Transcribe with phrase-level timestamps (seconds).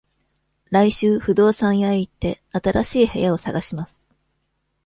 [0.71, 4.09] 来週、不動産屋へ行って、新しい部屋を探します。